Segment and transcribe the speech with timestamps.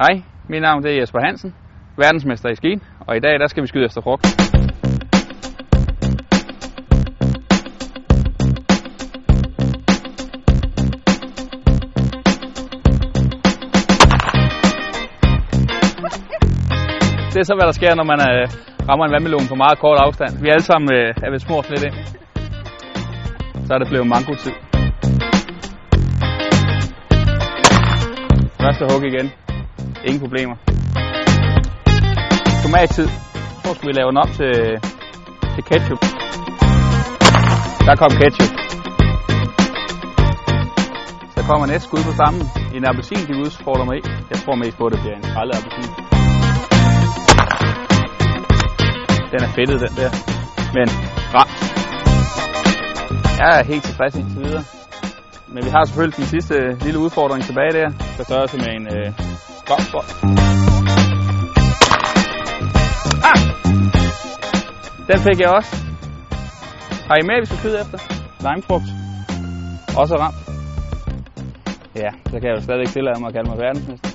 [0.00, 1.54] Hej, mit navn det er Jesper Hansen,
[1.96, 4.22] verdensmester i ski, og i dag der skal vi skyde efter frugt.
[17.32, 18.48] Det er så, hvad der sker, når man øh,
[18.88, 20.42] rammer en vandmelon på meget kort afstand.
[20.42, 21.94] Vi alle sammen øh, er ved smurt lidt ind.
[23.66, 24.52] Så er det blevet mango-tid.
[28.60, 29.49] Første hug igen.
[30.04, 30.56] Ingen problemer.
[32.62, 33.08] Tomattid.
[33.64, 34.54] Så skal vi lave den op til,
[35.54, 36.00] til ketchup.
[37.86, 38.52] Der kom ketchup.
[41.34, 42.42] Så kommer næste skud på stammen.
[42.74, 44.02] En appelsin, de udfordrer mig i.
[44.30, 45.88] Jeg tror mest på, at det bliver en skraldet appelsin.
[49.32, 50.10] Den er fedtet, den der.
[50.76, 50.88] Men
[51.34, 51.56] ramt.
[53.40, 54.79] Jeg er helt tilfreds indtil videre.
[55.54, 56.54] Men vi har selvfølgelig den sidste
[56.84, 57.88] lille udfordring tilbage der.
[58.16, 59.06] Der størrelse med en øh,
[59.70, 60.08] golfbold.
[63.30, 63.40] Ah!
[65.10, 65.72] Den fik jeg også.
[67.08, 67.98] Har I med, vi skal skyde efter?
[68.46, 68.88] Limefrugt.
[70.00, 70.40] Også ramt.
[72.02, 74.09] Ja, så kan jeg jo stadigvæk tillade mig at kalde mig verdensmester.